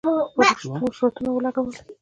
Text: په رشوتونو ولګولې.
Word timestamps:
په 0.37 0.73
رشوتونو 0.83 1.29
ولګولې. 1.33 1.79